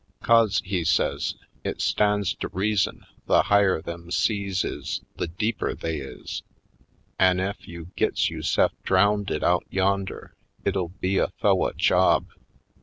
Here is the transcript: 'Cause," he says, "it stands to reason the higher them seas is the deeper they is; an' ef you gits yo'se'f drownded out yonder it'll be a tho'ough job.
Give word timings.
'Cause," 0.19 0.63
he 0.65 0.83
says, 0.83 1.35
"it 1.63 1.79
stands 1.79 2.33
to 2.33 2.47
reason 2.47 3.05
the 3.27 3.43
higher 3.43 3.83
them 3.83 4.09
seas 4.09 4.63
is 4.63 5.01
the 5.17 5.27
deeper 5.27 5.75
they 5.75 5.97
is; 5.97 6.41
an' 7.19 7.39
ef 7.39 7.67
you 7.67 7.91
gits 7.95 8.27
yo'se'f 8.27 8.71
drownded 8.81 9.43
out 9.43 9.63
yonder 9.69 10.33
it'll 10.65 10.89
be 10.89 11.19
a 11.19 11.27
tho'ough 11.39 11.77
job. 11.77 12.25